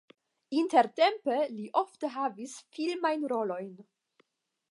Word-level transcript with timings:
Intertempe 0.59 1.35
li 1.57 1.67
ofte 1.83 2.09
havis 2.15 2.57
filmajn 2.77 3.27
rolojn. 3.35 3.69